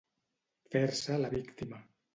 [0.75, 1.85] Fer-se la víctima.